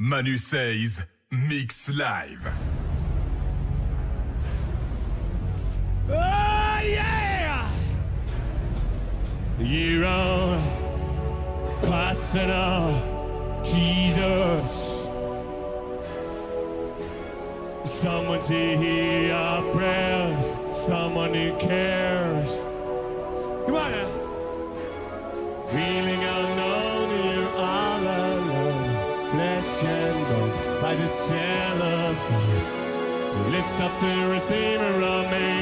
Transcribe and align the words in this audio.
Manu 0.00 0.38
says 0.38 1.02
Mix 1.32 1.92
Live. 1.92 2.46
Oh, 6.08 6.80
yeah! 6.84 7.68
On, 9.58 10.62
passing 11.82 12.48
on, 12.48 13.64
Jesus. 13.64 15.04
Someone 17.84 18.40
to 18.44 18.76
hear 18.78 19.34
our 19.34 19.62
prayers, 19.72 20.78
someone 20.78 21.34
who 21.34 21.58
cares. 21.58 22.54
Come 23.66 23.74
on 23.74 23.90
now. 23.90 24.17
Up 33.80 34.00
the 34.00 34.28
receiver, 34.28 35.04
I'll 35.04 35.30
make 35.30 35.57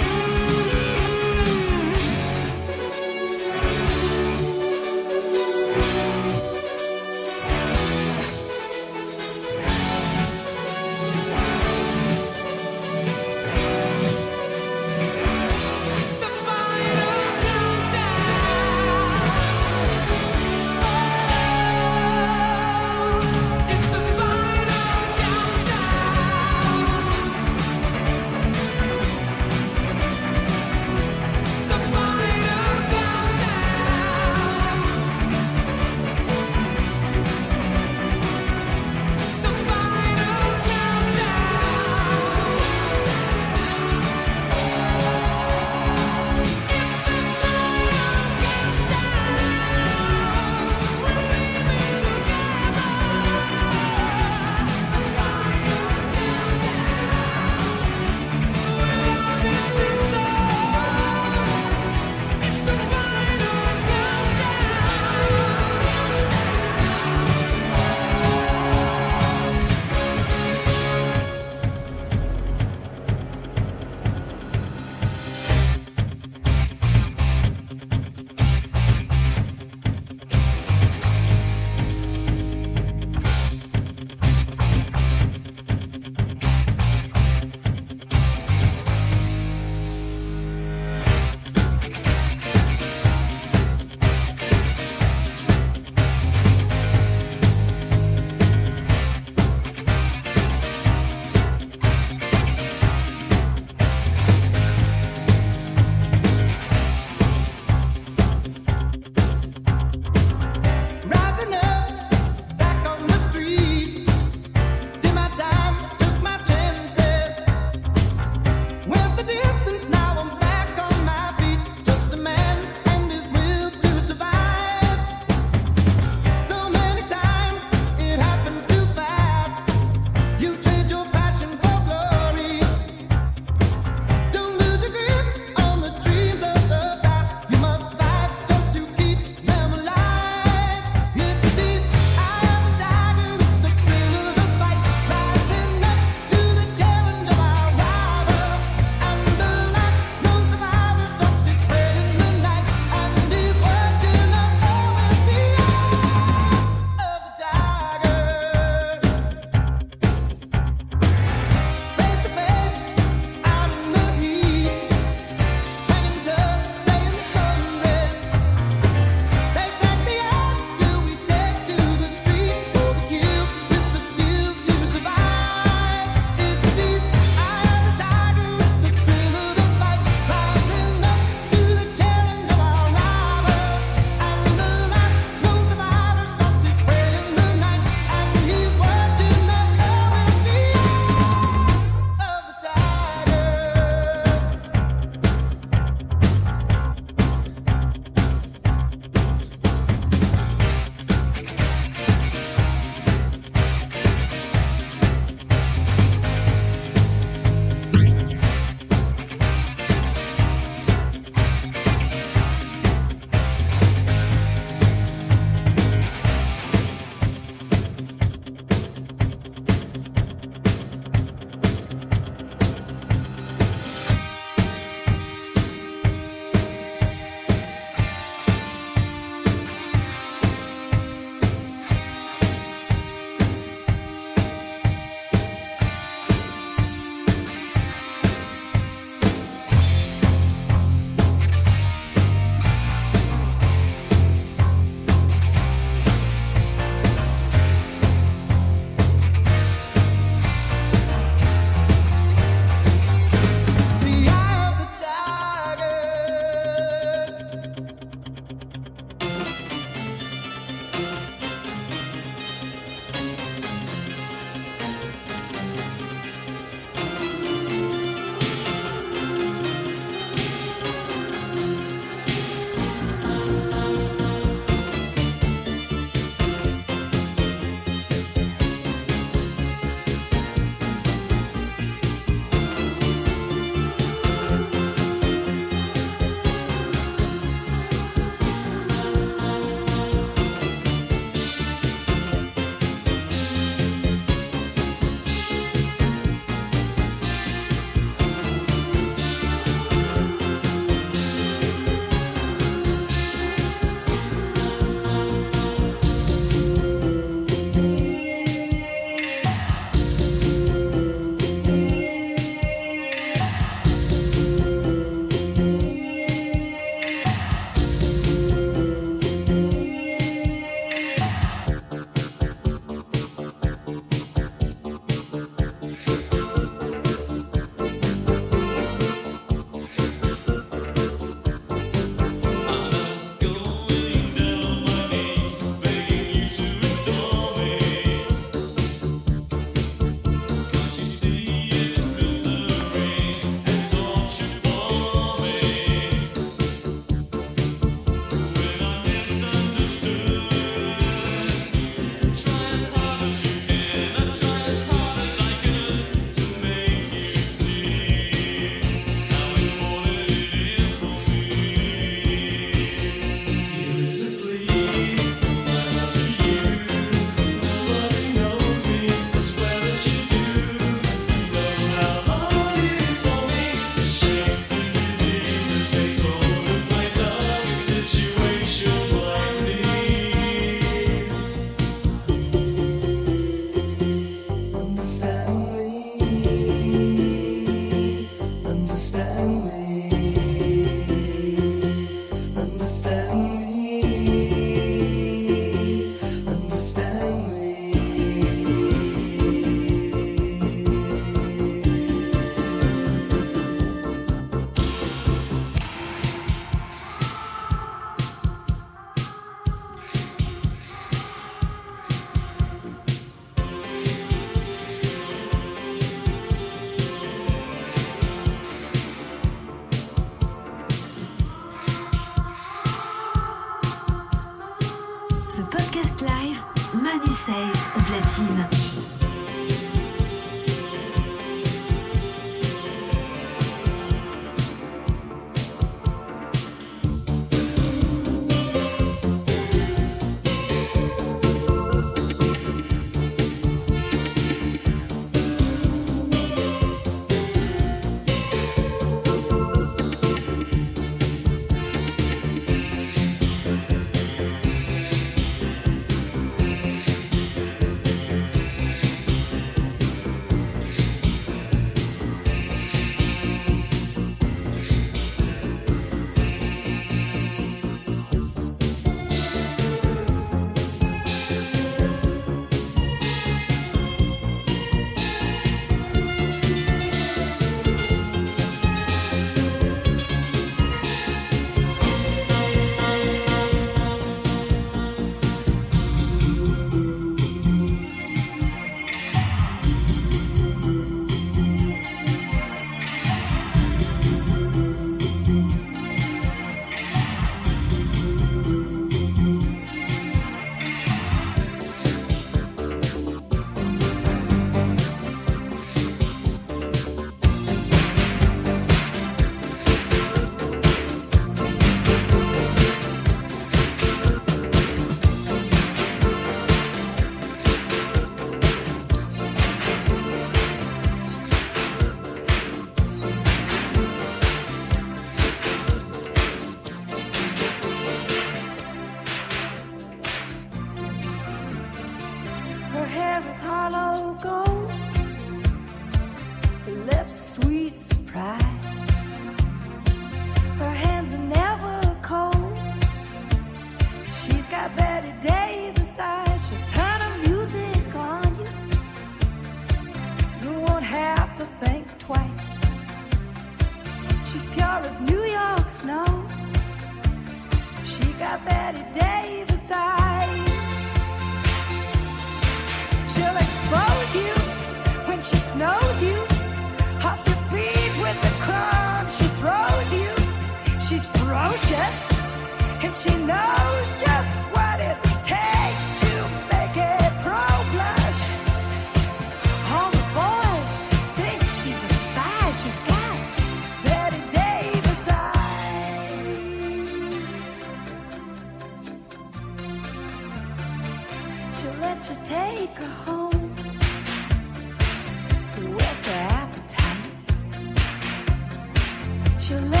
She'll 599.71 599.79
lay 599.83 600.00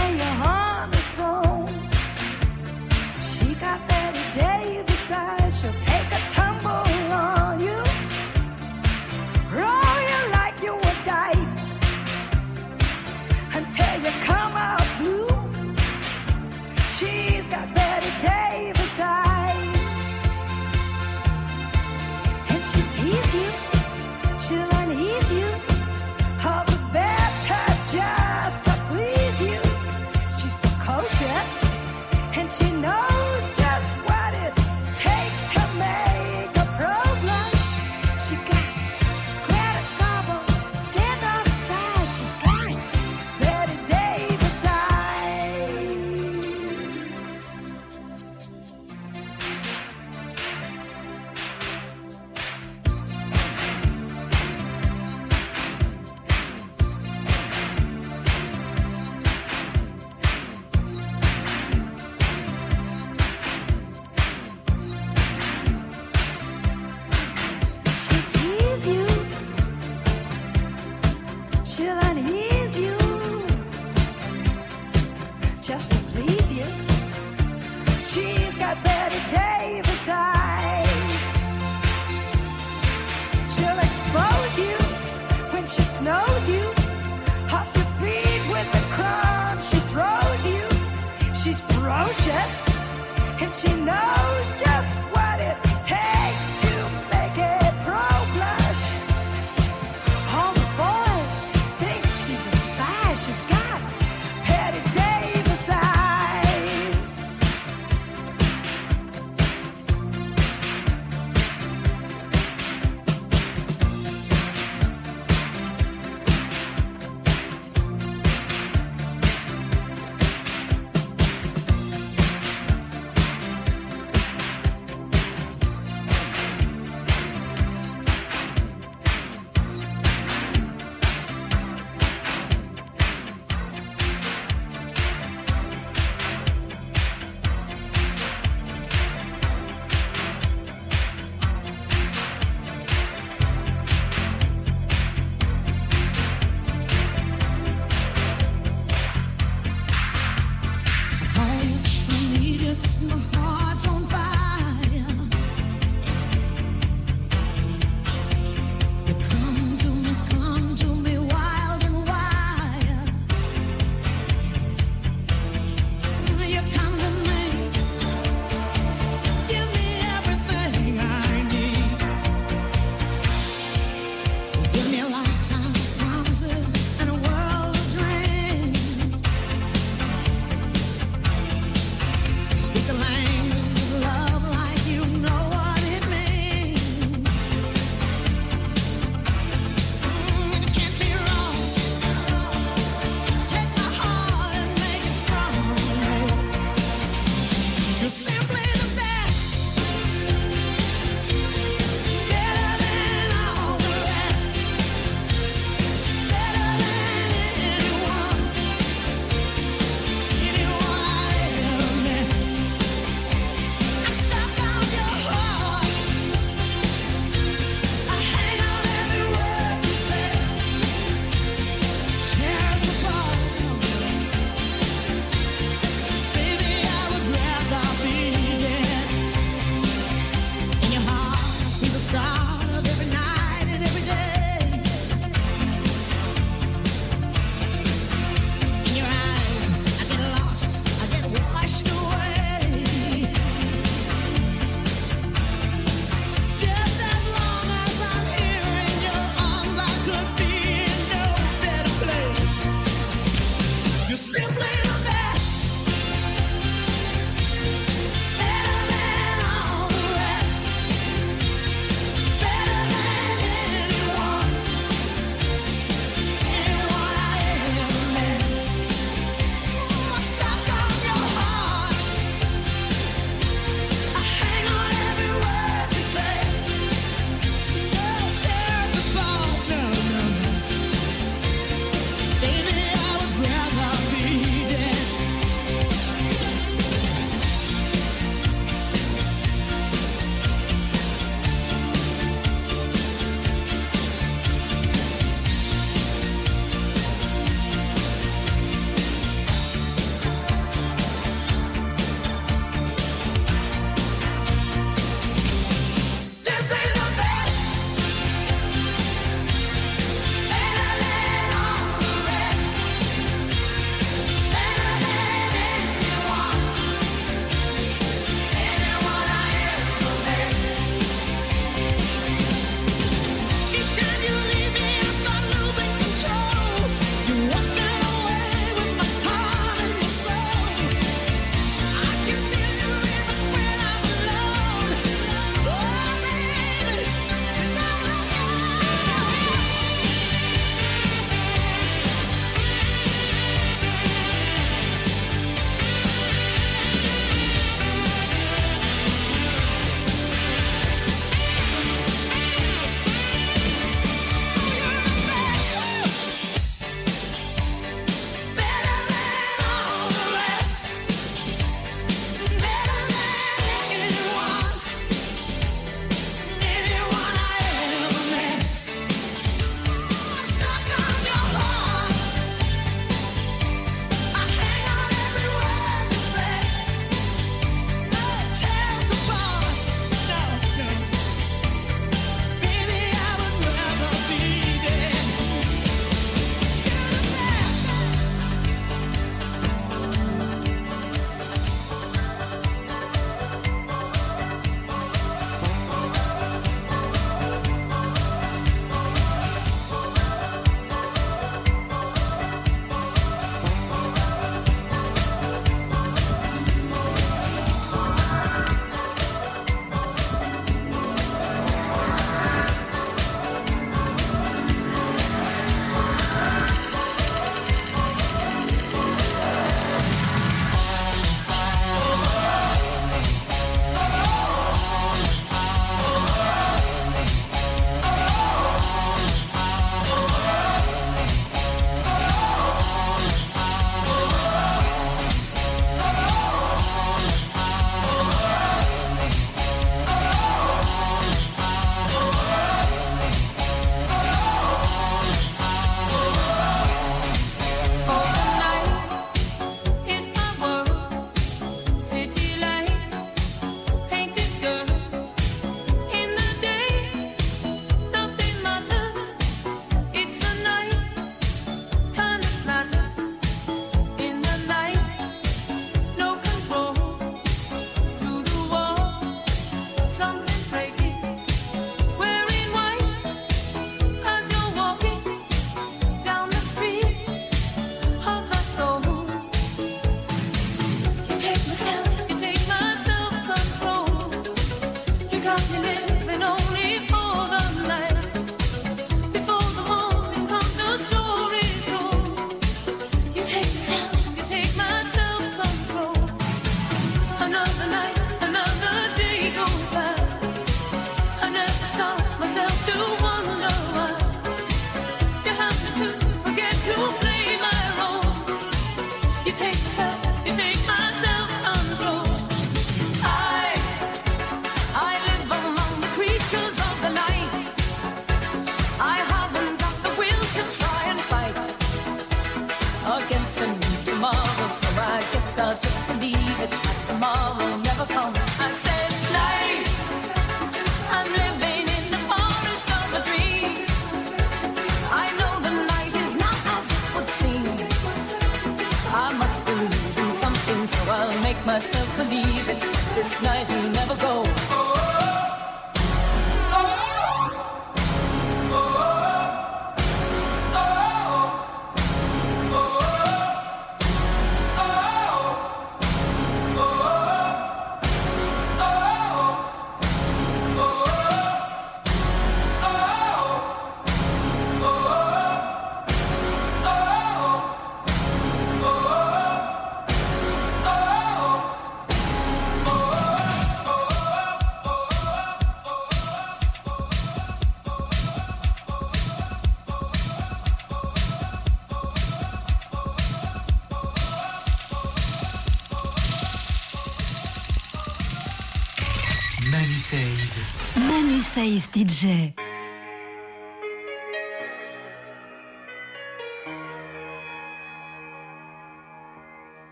projet. 592.21 592.53